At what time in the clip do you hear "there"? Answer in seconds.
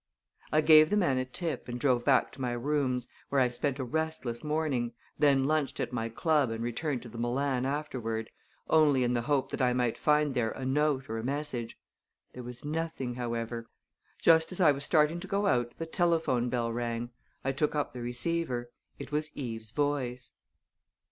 10.33-10.49, 12.33-12.41